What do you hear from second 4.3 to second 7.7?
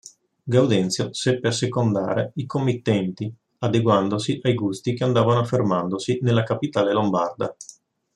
ai gusti che andavano affermandosi nella capitale lombarda.